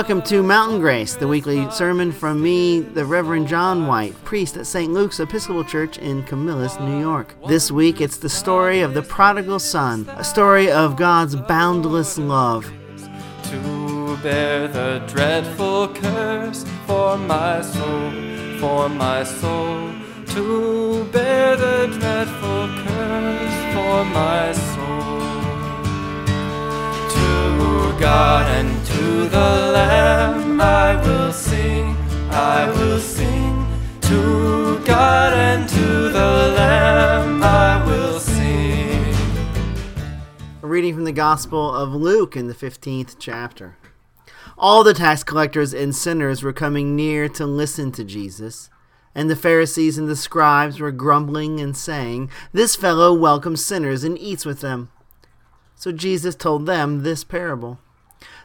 [0.00, 4.66] Welcome to Mountain Grace, the weekly sermon from me, the Reverend John White, priest at
[4.66, 4.90] St.
[4.90, 7.34] Luke's Episcopal Church in Camillus, New York.
[7.46, 12.64] This week it's the story of the prodigal son, a story of God's boundless love.
[13.50, 18.10] To bear the dreadful curse for my soul,
[18.58, 19.92] for my soul.
[20.28, 25.20] To bear the dreadful curse for my soul.
[27.10, 28.89] To God and
[41.10, 43.76] the Gospel of Luke in the 15th chapter.
[44.56, 48.70] All the tax collectors and sinners were coming near to listen to Jesus.
[49.12, 54.16] And the Pharisees and the scribes were grumbling and saying, This fellow welcomes sinners and
[54.20, 54.92] eats with them.
[55.74, 57.80] So Jesus told them this parable.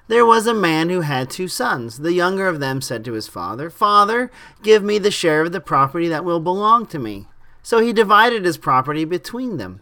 [0.07, 1.99] There was a man who had two sons.
[1.99, 4.31] The younger of them said to his father, Father,
[4.63, 7.27] give me the share of the property that will belong to me.
[7.61, 9.81] So he divided his property between them.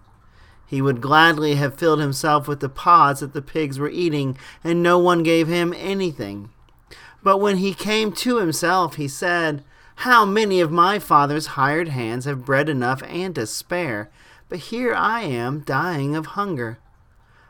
[0.71, 4.81] He would gladly have filled himself with the pods that the pigs were eating, and
[4.81, 6.49] no one gave him anything.
[7.21, 12.23] But when he came to himself, he said, How many of my father's hired hands
[12.23, 14.09] have bread enough and to spare?
[14.47, 16.79] But here I am dying of hunger.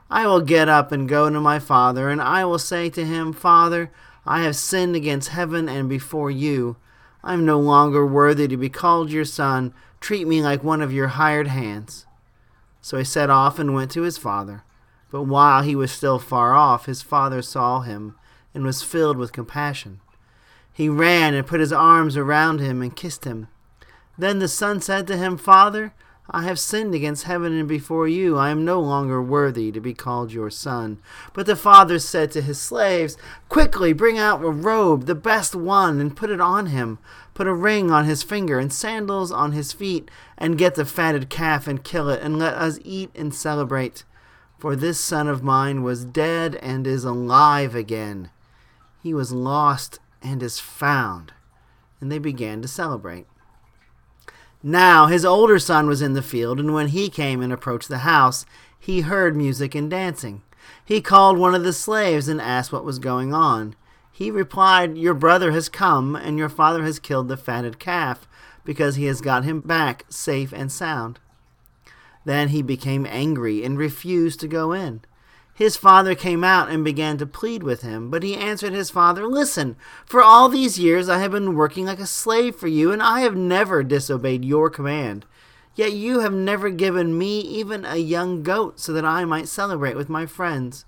[0.09, 3.33] I will get up and go to my father, and I will say to him,
[3.33, 3.91] Father,
[4.25, 6.77] I have sinned against heaven and before you.
[7.23, 9.75] I am no longer worthy to be called your son.
[9.99, 12.07] Treat me like one of your hired hands.
[12.81, 14.63] So he set off and went to his father.
[15.11, 18.15] But while he was still far off, his father saw him
[18.53, 20.01] and was filled with compassion.
[20.73, 23.47] He ran and put his arms around him and kissed him.
[24.17, 25.93] Then the son said to him, Father,
[26.33, 28.37] I have sinned against heaven and before you.
[28.37, 30.99] I am no longer worthy to be called your son.
[31.33, 33.17] But the father said to his slaves,
[33.49, 36.99] Quickly bring out a robe, the best one, and put it on him.
[37.33, 41.29] Put a ring on his finger and sandals on his feet, and get the fatted
[41.29, 44.05] calf and kill it, and let us eat and celebrate.
[44.57, 48.29] For this son of mine was dead and is alive again.
[49.03, 51.33] He was lost and is found.
[51.99, 53.27] And they began to celebrate.
[54.63, 57.99] Now his older son was in the field, and when he came and approached the
[57.99, 58.45] house,
[58.79, 60.43] he heard music and dancing.
[60.85, 63.75] He called one of the slaves and asked what was going on.
[64.11, 68.27] He replied, Your brother has come, and your father has killed the fatted calf,
[68.63, 71.19] because he has got him back safe and sound.
[72.25, 75.01] Then he became angry and refused to go in.
[75.61, 79.27] His father came out and began to plead with him, but he answered his father,
[79.27, 79.75] Listen,
[80.07, 83.19] for all these years I have been working like a slave for you, and I
[83.19, 85.23] have never disobeyed your command.
[85.75, 89.95] Yet you have never given me even a young goat so that I might celebrate
[89.95, 90.85] with my friends.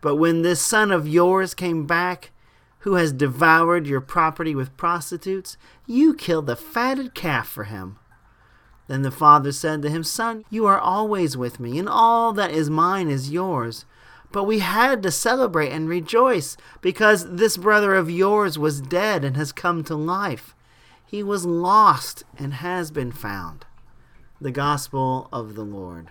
[0.00, 2.30] But when this son of yours came back,
[2.78, 7.98] who has devoured your property with prostitutes, you killed the fatted calf for him.
[8.92, 12.50] Then the father said to him, Son, you are always with me, and all that
[12.50, 13.86] is mine is yours.
[14.30, 19.34] But we had to celebrate and rejoice, because this brother of yours was dead and
[19.34, 20.54] has come to life.
[21.06, 23.64] He was lost and has been found.
[24.42, 26.10] The Gospel of the Lord.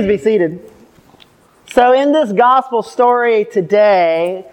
[0.00, 0.72] Please be seated.
[1.72, 4.46] So, in this gospel story today,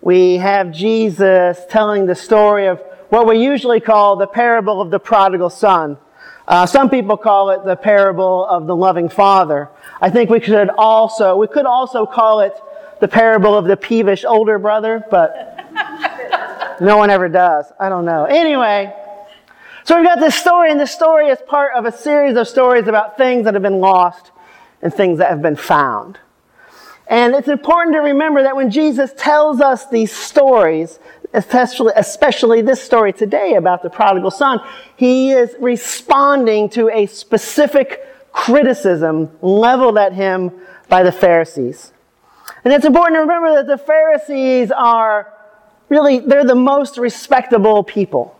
[0.00, 2.78] we have Jesus telling the story of
[3.08, 5.98] what we usually call the parable of the prodigal son.
[6.46, 9.70] Uh, some people call it the parable of the loving father.
[10.00, 12.54] I think we could also we could also call it
[13.00, 15.66] the parable of the peevish older brother, but
[16.80, 17.66] no one ever does.
[17.80, 18.26] I don't know.
[18.26, 18.94] Anyway,
[19.82, 22.86] so we've got this story, and this story is part of a series of stories
[22.86, 24.30] about things that have been lost
[24.82, 26.18] and things that have been found.
[27.06, 30.98] And it's important to remember that when Jesus tells us these stories,
[31.32, 34.60] especially, especially this story today about the prodigal son,
[34.96, 40.52] he is responding to a specific criticism leveled at him
[40.88, 41.92] by the Pharisees.
[42.64, 45.32] And it's important to remember that the Pharisees are
[45.88, 48.36] really, they're the most respectable people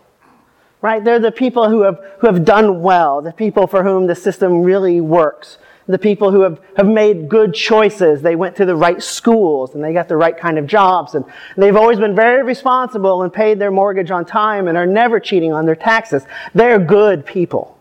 [0.83, 1.01] right?
[1.01, 4.63] They're the people who have, who have done well, the people for whom the system
[4.63, 5.57] really works,
[5.87, 8.21] the people who have, have made good choices.
[8.21, 11.15] They went to the right schools and they got the right kind of jobs.
[11.15, 11.25] And
[11.57, 15.51] they've always been very responsible and paid their mortgage on time and are never cheating
[15.51, 16.23] on their taxes.
[16.53, 17.77] They're good people.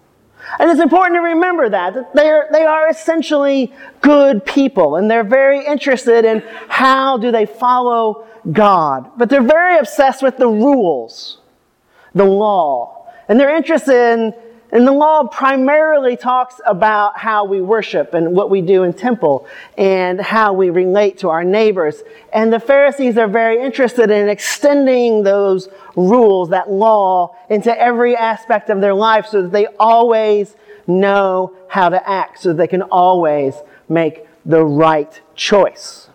[0.58, 5.24] And it's important to remember that, that they're, they are essentially good people and they're
[5.24, 9.12] very interested in how do they follow God.
[9.16, 11.38] But they're very obsessed with the rules
[12.14, 13.06] the law.
[13.28, 14.34] And they're interested in,
[14.72, 19.46] and the law primarily talks about how we worship and what we do in temple
[19.76, 22.02] and how we relate to our neighbors.
[22.32, 28.70] And the Pharisees are very interested in extending those rules, that law, into every aspect
[28.70, 32.82] of their life so that they always know how to act, so that they can
[32.82, 33.54] always
[33.90, 36.08] make the right choice.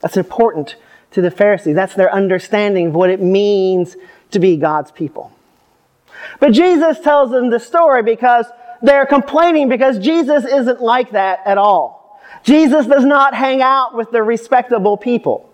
[0.00, 0.74] That's important
[1.12, 1.76] to the Pharisees.
[1.76, 3.96] That's their understanding of what it means
[4.32, 5.30] to be God's people.
[6.40, 8.46] But Jesus tells them the story because
[8.82, 12.20] they're complaining because Jesus isn't like that at all.
[12.42, 15.48] Jesus does not hang out with the respectable people.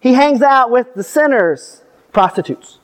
[0.00, 2.78] He hangs out with the sinners, prostitutes,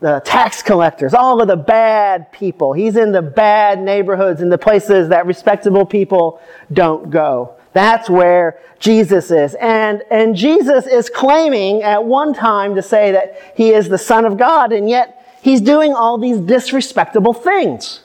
[0.00, 2.72] the tax collectors, all of the bad people.
[2.72, 6.40] He's in the bad neighborhoods and the places that respectable people
[6.72, 7.56] don't go.
[7.72, 9.54] That's where Jesus is.
[9.56, 14.24] And, and Jesus is claiming at one time to say that he is the Son
[14.24, 15.15] of God, and yet
[15.46, 18.00] he's doing all these disrespectable things.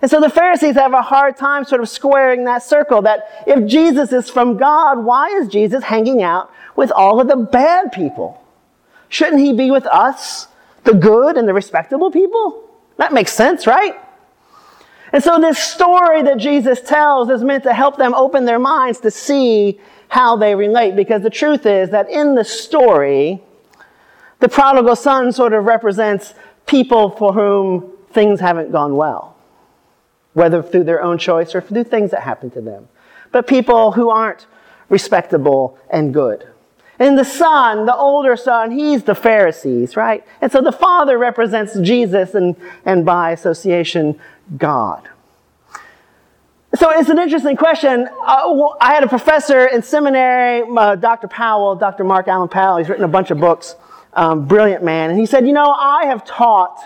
[0.00, 3.68] And so the Pharisees have a hard time sort of squaring that circle that if
[3.68, 8.42] Jesus is from God, why is Jesus hanging out with all of the bad people?
[9.10, 10.48] Shouldn't he be with us,
[10.84, 12.64] the good and the respectable people?
[12.96, 13.94] That makes sense, right?
[15.12, 19.00] And so this story that Jesus tells is meant to help them open their minds
[19.00, 19.78] to see
[20.08, 20.96] how they relate.
[20.96, 23.42] Because the truth is that in the story,
[24.38, 26.34] the prodigal son sort of represents
[26.66, 29.36] people for whom things haven't gone well,
[30.34, 32.88] whether through their own choice or through things that happen to them.
[33.32, 34.46] But people who aren't
[34.88, 36.46] respectable and good.
[36.98, 40.24] And the son, the older son, he's the Pharisees, right?
[40.40, 44.18] And so the father represents Jesus and, and by association,
[44.56, 45.08] God.
[46.74, 48.08] So it's an interesting question.
[48.26, 51.28] Uh, I had a professor in seminary, uh, Dr.
[51.28, 52.04] Powell, Dr.
[52.04, 52.78] Mark Allen Powell.
[52.78, 53.76] He's written a bunch of books,
[54.16, 55.10] um, brilliant man.
[55.10, 56.78] And he said, You know, I have taught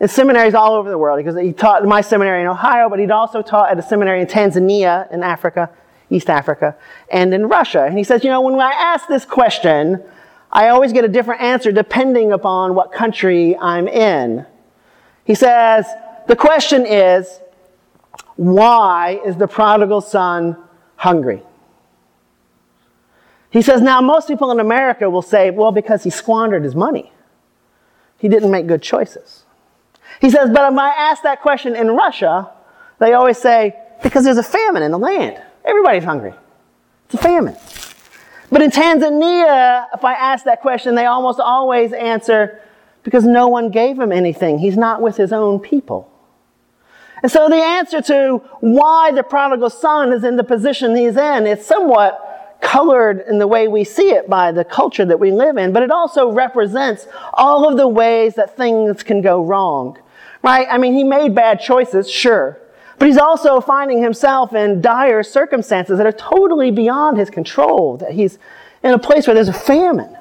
[0.00, 2.98] in seminaries all over the world because he taught in my seminary in Ohio, but
[2.98, 5.70] he'd also taught at a seminary in Tanzania, in Africa,
[6.10, 6.76] East Africa,
[7.12, 7.84] and in Russia.
[7.84, 10.02] And he says, You know, when I ask this question,
[10.52, 14.44] I always get a different answer depending upon what country I'm in.
[15.24, 15.86] He says,
[16.26, 17.40] the question is,
[18.36, 20.56] why is the prodigal son
[20.96, 21.42] hungry?
[23.50, 27.12] He says, now most people in America will say, well, because he squandered his money.
[28.18, 29.44] He didn't make good choices.
[30.20, 32.50] He says, but if I ask that question in Russia,
[32.98, 35.42] they always say, because there's a famine in the land.
[35.64, 36.34] Everybody's hungry.
[37.06, 37.56] It's a famine.
[38.52, 42.60] But in Tanzania, if I ask that question, they almost always answer,
[43.02, 44.58] because no one gave him anything.
[44.58, 46.10] He's not with his own people.
[47.22, 51.46] And so the answer to why the prodigal son is in the position he's in
[51.46, 52.26] is somewhat
[52.60, 55.82] colored in the way we see it by the culture that we live in, but
[55.82, 59.98] it also represents all of the ways that things can go wrong.
[60.42, 60.66] Right?
[60.70, 62.58] I mean, he made bad choices, sure.
[62.98, 68.12] But he's also finding himself in dire circumstances that are totally beyond his control, that
[68.12, 68.38] he's
[68.82, 70.16] in a place where there's a famine.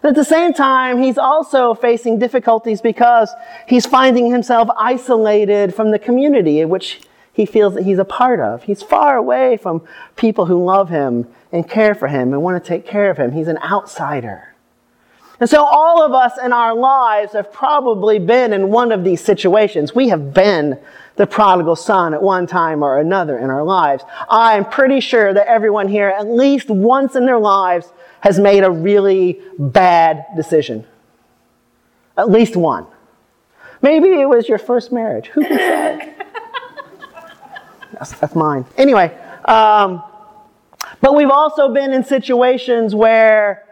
[0.00, 3.32] But at the same time, he's also facing difficulties because
[3.68, 7.00] he's finding himself isolated from the community in which
[7.32, 8.64] he feels that he's a part of.
[8.64, 9.82] He's far away from
[10.16, 13.32] people who love him and care for him and want to take care of him.
[13.32, 14.54] He's an outsider.
[15.40, 19.20] And so, all of us in our lives have probably been in one of these
[19.20, 19.94] situations.
[19.94, 20.78] We have been
[21.16, 24.04] the prodigal son at one time or another in our lives.
[24.30, 28.62] I am pretty sure that everyone here, at least once in their lives, has made
[28.62, 30.86] a really bad decision.
[32.16, 32.86] At least one.
[33.80, 35.26] Maybe it was your first marriage.
[35.28, 36.11] Who can say?
[37.92, 38.64] that's, that's mine.
[38.76, 40.02] Anyway, um,
[41.00, 43.66] but we've also been in situations where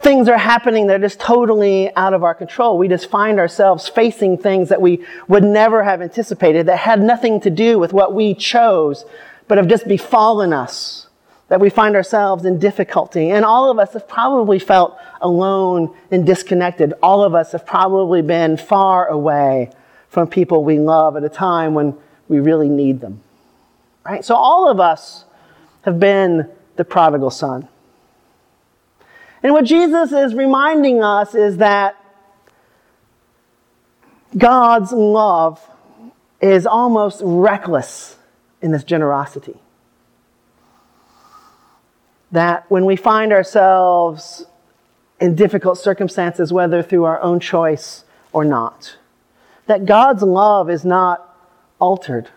[0.00, 2.78] things are happening that are just totally out of our control.
[2.78, 7.40] We just find ourselves facing things that we would never have anticipated that had nothing
[7.40, 9.04] to do with what we chose,
[9.48, 11.06] but have just befallen us.
[11.48, 13.30] That we find ourselves in difficulty.
[13.30, 16.92] And all of us have probably felt alone and disconnected.
[17.02, 19.70] All of us have probably been far away
[20.10, 21.96] from people we love at a time when
[22.28, 23.22] we really need them.
[24.08, 24.24] Right?
[24.24, 25.24] So all of us
[25.82, 27.68] have been the prodigal son.
[29.42, 31.94] And what Jesus is reminding us is that
[34.36, 35.60] God's love
[36.40, 38.16] is almost reckless
[38.62, 39.60] in this generosity.
[42.32, 44.46] That when we find ourselves
[45.20, 48.96] in difficult circumstances, whether through our own choice or not,
[49.66, 51.36] that God's love is not
[51.78, 52.30] altered.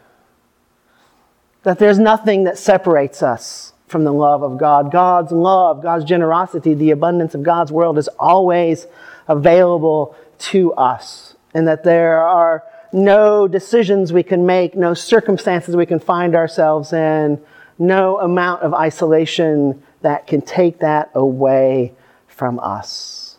[1.64, 4.92] That there's nothing that separates us from the love of God.
[4.92, 8.88] God's love, God's generosity, the abundance of God's world is always
[9.28, 11.36] available to us.
[11.54, 12.64] And that there are
[12.94, 17.42] no decisions we can make, no circumstances we can find ourselves in,
[17.78, 21.94] no amount of isolation that can take that away
[22.28, 23.38] from us.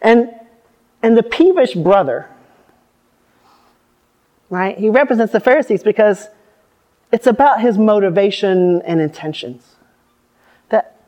[0.00, 0.30] And,
[1.02, 2.28] and the peevish brother,
[4.50, 6.28] right, he represents the Pharisees because
[7.16, 9.76] it's about his motivation and intentions.
[10.68, 11.00] That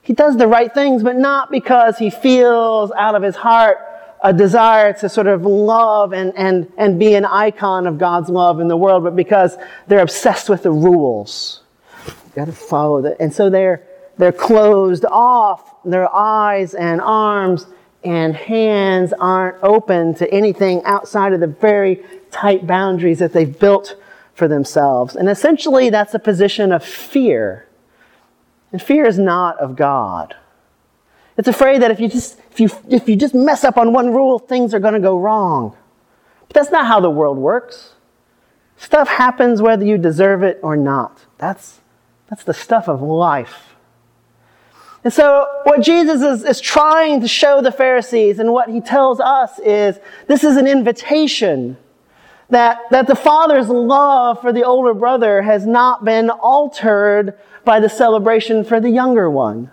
[0.00, 3.78] he does the right things, but not because he feels out of his heart
[4.24, 8.58] a desire to sort of love and, and, and be an icon of God's love
[8.58, 11.60] in the world, but because they're obsessed with the rules.
[12.06, 13.18] You've got to follow that.
[13.20, 13.84] And so they're,
[14.18, 15.80] they're closed off.
[15.84, 17.66] Their eyes and arms
[18.02, 22.02] and hands aren't open to anything outside of the very
[22.32, 24.01] tight boundaries that they've built
[24.34, 25.14] for themselves.
[25.14, 27.68] And essentially, that's a position of fear.
[28.72, 30.34] And fear is not of God.
[31.36, 34.12] It's afraid that if you just, if you, if you just mess up on one
[34.12, 35.76] rule, things are going to go wrong.
[36.48, 37.92] But that's not how the world works.
[38.76, 41.24] Stuff happens whether you deserve it or not.
[41.38, 41.80] That's,
[42.28, 43.76] that's the stuff of life.
[45.04, 49.18] And so, what Jesus is, is trying to show the Pharisees and what he tells
[49.18, 49.98] us is
[50.28, 51.76] this is an invitation
[52.52, 57.32] that, that the father's love for the older brother has not been altered
[57.64, 59.70] by the celebration for the younger one.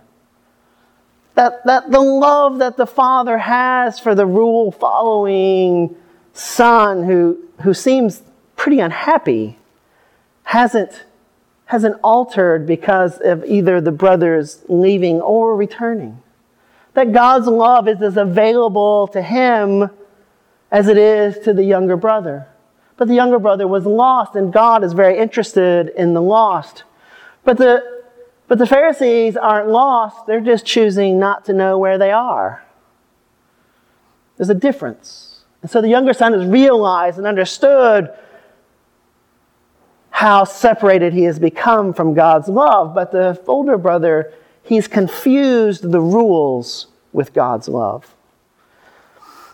[1.36, 5.94] That, that the love that the father has for the rule following
[6.32, 8.22] son who, who seems
[8.56, 9.58] pretty unhappy
[10.44, 11.04] hasn't,
[11.66, 16.24] hasn't altered because of either the brothers leaving or returning.
[16.94, 19.90] That God's love is as available to him
[20.72, 22.48] as it is to the younger brother.
[23.00, 26.84] But the younger brother was lost, and God is very interested in the lost.
[27.46, 28.04] But the,
[28.50, 32.62] but the Pharisees aren't lost, they're just choosing not to know where they are.
[34.36, 35.46] There's a difference.
[35.62, 38.14] And so the younger son has realized and understood
[40.10, 42.94] how separated he has become from God's love.
[42.94, 48.14] But the older brother, he's confused the rules with God's love.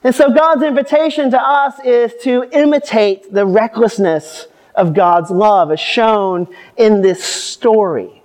[0.06, 4.46] And so God's invitation to us is to imitate the recklessness
[4.76, 6.48] of God's love as shown
[6.78, 8.22] in this story.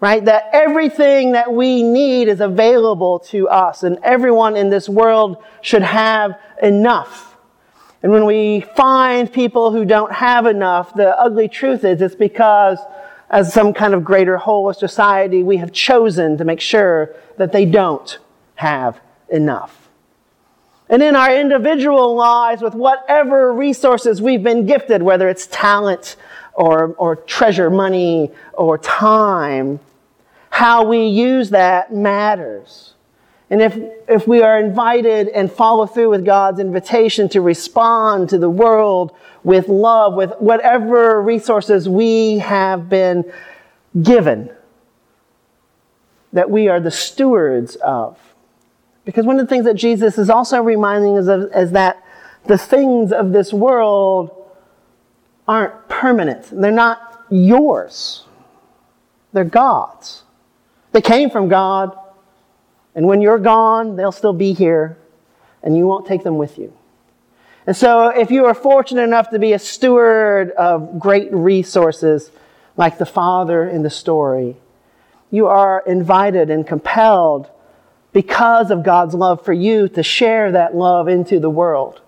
[0.00, 0.22] Right?
[0.22, 5.80] That everything that we need is available to us and everyone in this world should
[5.80, 7.38] have enough.
[8.02, 12.78] And when we find people who don't have enough, the ugly truth is it's because
[13.30, 17.50] as some kind of greater whole of society, we have chosen to make sure that
[17.52, 18.18] they don't
[18.56, 19.00] have
[19.30, 19.77] enough.
[20.88, 26.16] And in our individual lives, with whatever resources we've been gifted, whether it's talent
[26.54, 29.80] or, or treasure, money, or time,
[30.50, 32.94] how we use that matters.
[33.50, 33.78] And if,
[34.08, 39.14] if we are invited and follow through with God's invitation to respond to the world
[39.42, 43.30] with love, with whatever resources we have been
[44.02, 44.50] given,
[46.32, 48.18] that we are the stewards of,
[49.08, 52.04] because one of the things that Jesus is also reminding us of is that
[52.44, 54.30] the things of this world
[55.48, 56.50] aren't permanent.
[56.52, 58.26] They're not yours.
[59.32, 60.24] They're God's.
[60.92, 61.96] They came from God,
[62.94, 64.98] and when you're gone, they'll still be here,
[65.62, 66.70] and you won't take them with you.
[67.66, 72.30] And so, if you are fortunate enough to be a steward of great resources,
[72.76, 74.56] like the father in the story,
[75.30, 77.48] you are invited and compelled
[78.12, 82.00] because of God's love for you to share that love into the world.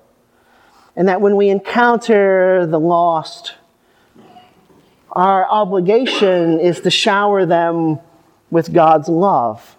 [0.96, 3.54] And that when we encounter the lost,
[5.12, 7.98] our obligation is to shower them
[8.50, 9.76] with God's love.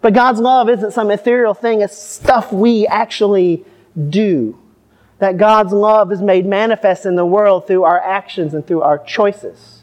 [0.00, 3.64] But God's love isn't some ethereal thing, it's stuff we actually
[4.08, 4.58] do.
[5.18, 8.98] That God's love is made manifest in the world through our actions and through our
[8.98, 9.82] choices,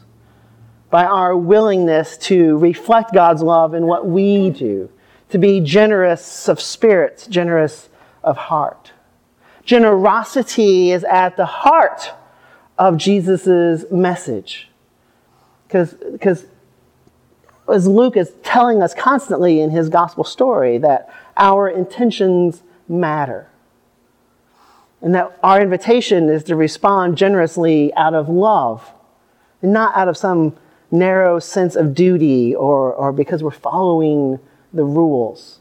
[0.90, 4.88] by our willingness to reflect God's love in what we do,
[5.34, 7.88] to be generous of spirit, generous
[8.22, 8.92] of heart.
[9.64, 12.12] Generosity is at the heart
[12.78, 14.68] of Jesus' message.
[15.66, 16.46] Because
[17.68, 23.48] as Luke is telling us constantly in his gospel story, that our intentions matter.
[25.02, 28.92] And that our invitation is to respond generously out of love
[29.62, 30.56] and not out of some
[30.92, 34.38] narrow sense of duty or, or because we're following
[34.74, 35.60] the rules.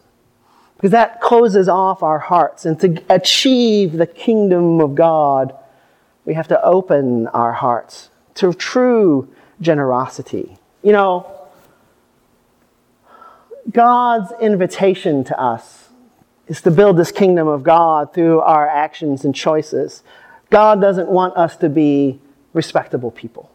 [0.76, 2.66] Because that closes off our hearts.
[2.66, 5.56] And to achieve the kingdom of God,
[6.26, 10.58] we have to open our hearts to true generosity.
[10.82, 11.44] You know,
[13.72, 15.90] God's invitation to us
[16.48, 20.04] is to build this kingdom of God through our actions and choices.
[20.50, 22.20] God doesn't want us to be
[22.54, 23.50] respectable people.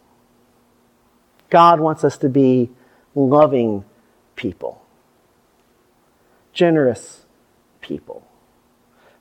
[1.50, 2.70] God wants us to be
[3.14, 3.84] loving
[4.36, 4.82] people,
[6.58, 7.24] generous
[7.80, 8.26] people,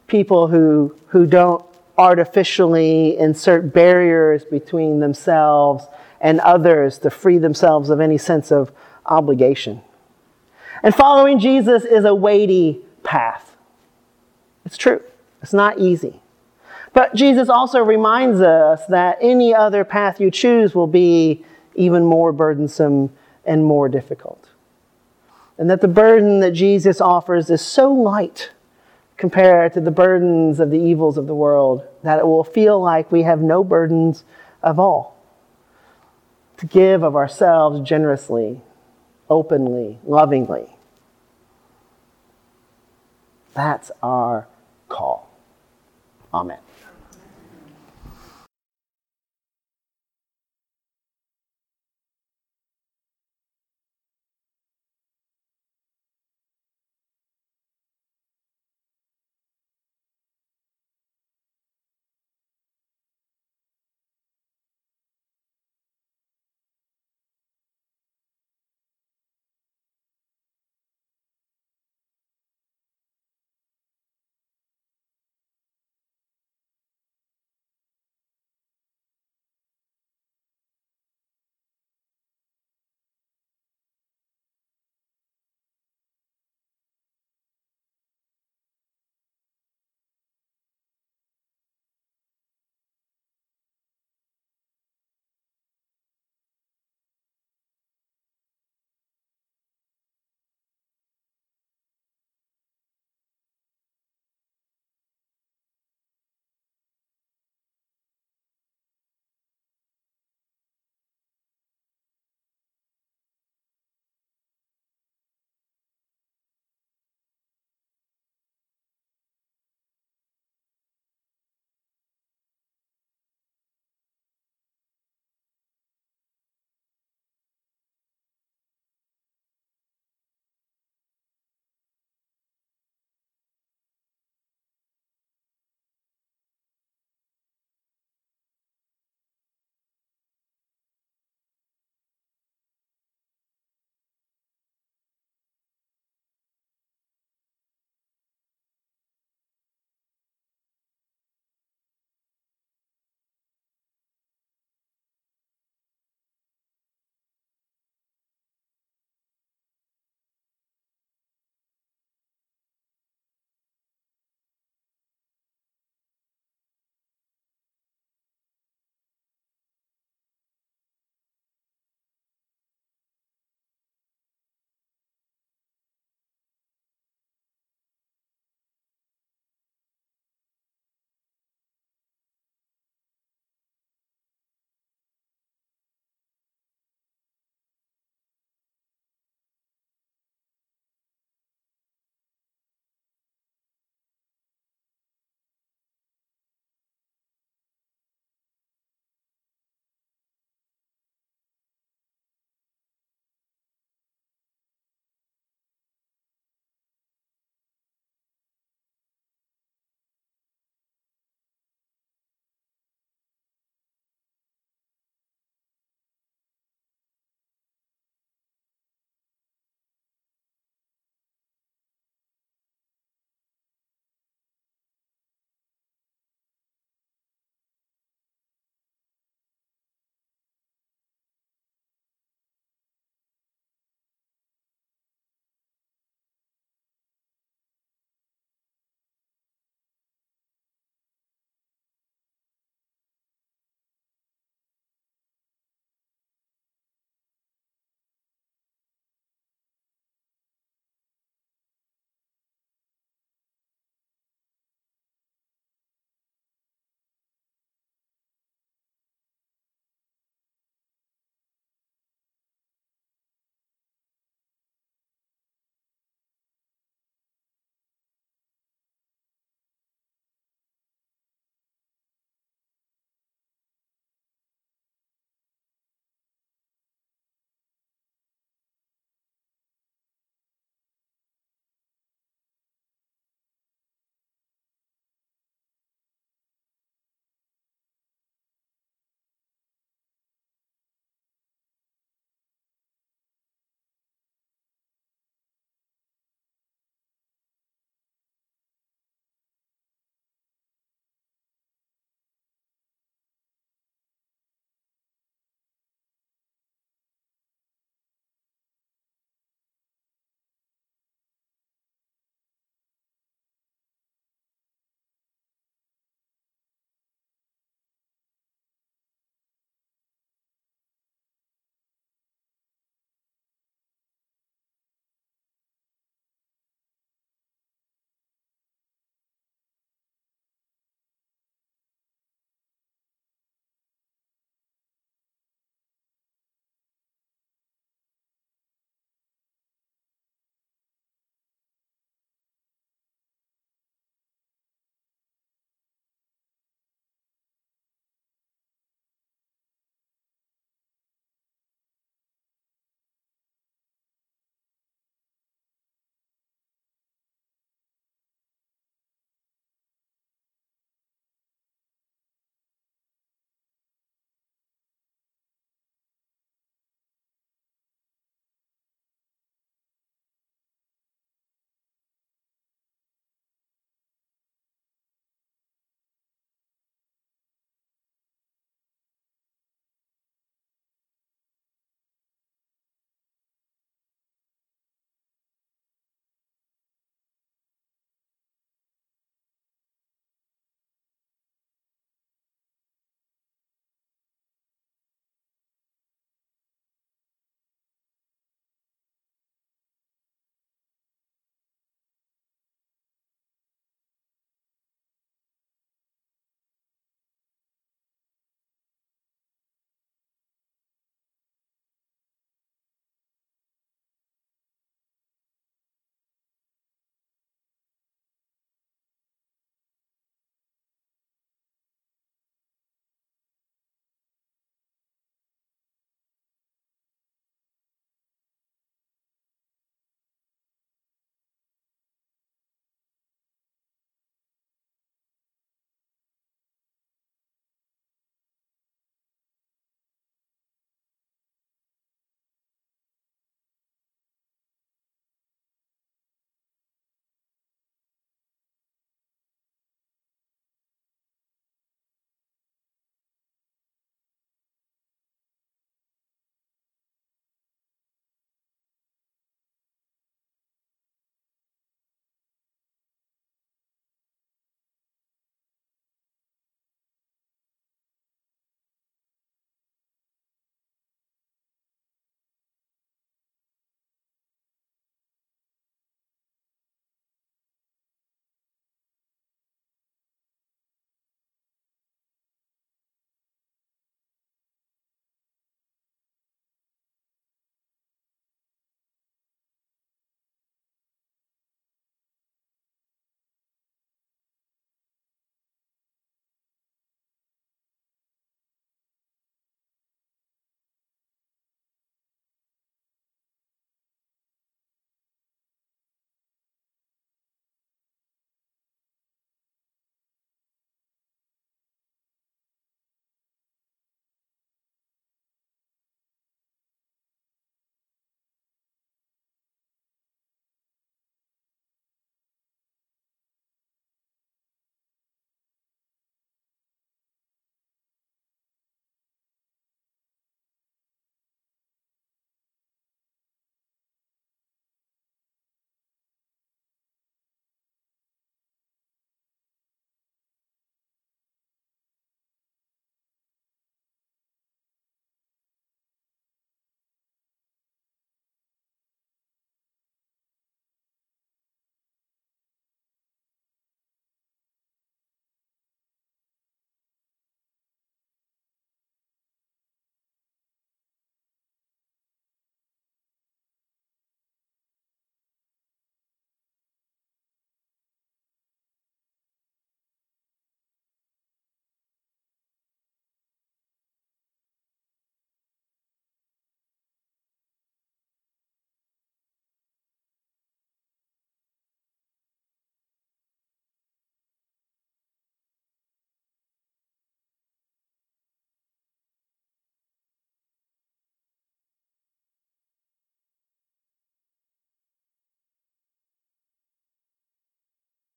[0.07, 1.63] people who, who don't
[1.95, 5.85] artificially insert barriers between themselves
[6.19, 8.71] and others to free themselves of any sense of
[9.05, 9.79] obligation.
[10.81, 13.55] And following Jesus is a weighty path.
[14.65, 15.03] It's true,
[15.43, 16.19] it's not easy.
[16.93, 22.31] But Jesus also reminds us that any other path you choose will be even more
[22.31, 23.11] burdensome
[23.45, 24.46] and more difficult.
[25.57, 28.51] And that the burden that Jesus offers is so light
[29.17, 33.11] compared to the burdens of the evils of the world that it will feel like
[33.11, 34.23] we have no burdens
[34.61, 35.17] of all.
[36.57, 38.61] To give of ourselves generously
[39.29, 40.75] openly, lovingly.
[43.53, 44.47] That's our
[44.87, 45.29] call.
[46.33, 46.59] Amen.